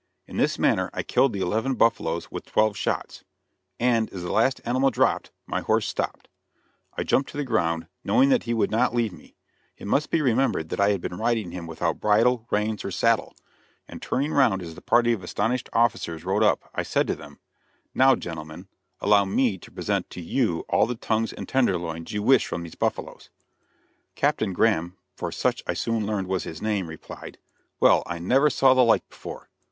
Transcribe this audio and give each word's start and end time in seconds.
In 0.27 0.37
this 0.37 0.57
manner 0.57 0.89
I 0.95 1.03
killed 1.03 1.31
the 1.31 1.41
eleven 1.41 1.75
buffaloes 1.75 2.31
with 2.31 2.47
twelve 2.47 2.75
shots; 2.75 3.23
and, 3.79 4.11
as 4.11 4.23
the 4.23 4.31
last 4.31 4.59
animal 4.65 4.89
dropped, 4.89 5.29
my 5.45 5.61
horse 5.61 5.87
stopped. 5.87 6.27
I 6.97 7.03
jumped 7.03 7.29
to 7.29 7.37
the 7.37 7.43
ground, 7.43 7.85
knowing 8.03 8.29
that 8.29 8.45
he 8.45 8.53
would 8.55 8.71
not 8.71 8.95
leave 8.95 9.13
me 9.13 9.35
it 9.77 9.85
must 9.85 10.09
be 10.09 10.19
remembered 10.23 10.69
that 10.69 10.79
I 10.79 10.89
had 10.89 11.01
been 11.01 11.17
riding 11.19 11.51
him 11.51 11.67
without 11.67 11.99
bridle, 11.99 12.47
reins 12.49 12.83
or 12.83 12.89
saddle 12.89 13.35
and 13.87 14.01
turning 14.01 14.33
round 14.33 14.63
as 14.63 14.73
the 14.73 14.81
party 14.81 15.13
of 15.13 15.23
astonished 15.23 15.69
officers 15.71 16.25
rode 16.25 16.41
up, 16.41 16.67
I 16.73 16.81
said 16.81 17.05
to 17.05 17.15
them: 17.15 17.37
"Now, 17.93 18.15
gentlemen, 18.15 18.69
allow 19.01 19.23
me 19.23 19.59
to 19.59 19.69
present 19.71 20.09
to 20.09 20.19
you 20.19 20.61
all 20.67 20.87
the 20.87 20.95
tongues 20.95 21.31
and 21.31 21.47
tender 21.47 21.77
loins 21.77 22.11
you 22.11 22.23
wish 22.23 22.47
from 22.47 22.63
these 22.63 22.73
buffaloes." 22.73 23.29
[Illustration: 24.15 24.15
TONGUES 24.15 24.29
AND 24.39 24.57
TENDER 24.57 24.61
LOINS.] 24.61 24.65
Captain 24.65 24.83
Graham, 24.83 24.97
for 25.15 25.31
such 25.31 25.63
I 25.67 25.73
soon 25.75 26.07
learned 26.07 26.25
was 26.25 26.43
his 26.45 26.59
name, 26.59 26.87
replied: 26.87 27.37
"Well, 27.79 28.01
I 28.07 28.17
never 28.17 28.49
saw 28.49 28.73
the 28.73 28.81
like 28.83 29.07
before. 29.07 29.49